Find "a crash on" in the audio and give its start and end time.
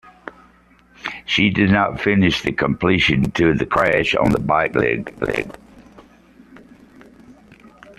3.63-4.31